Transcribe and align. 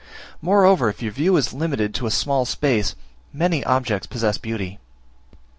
Moreover, 0.41 0.89
if 0.89 1.03
your 1.03 1.11
view 1.11 1.37
is 1.37 1.53
limited 1.53 1.93
to 1.93 2.07
a 2.07 2.09
small 2.09 2.43
space, 2.43 2.95
many 3.31 3.63
objects 3.63 4.07
possess 4.07 4.39
beauty. 4.39 4.79